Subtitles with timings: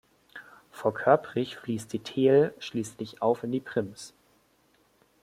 [0.71, 4.15] Vor Körprich fließt die "Theel" schließlich auf in die Prims.